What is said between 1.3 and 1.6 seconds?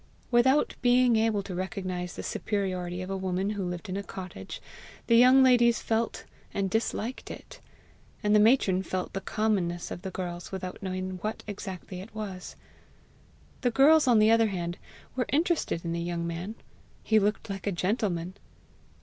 to